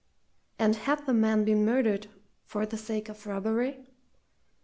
[0.57, 2.07] And had the man been murdered
[2.47, 3.85] for the sake of robbery?